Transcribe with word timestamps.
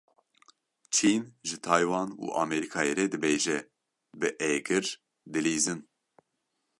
Çîn 0.93 1.21
ji 1.47 1.57
Taywan 1.65 2.09
û 2.23 2.25
Amerîkayê 2.43 2.93
re 2.99 3.05
dibêje; 3.13 3.59
bi 4.19 4.29
êgir 4.51 4.85
dilîzîn. 5.33 5.79